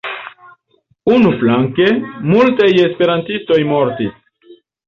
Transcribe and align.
Unuflanke, 1.15 1.91
multaj 2.31 2.71
esperantistoj 2.89 3.63
mortis. 3.75 4.53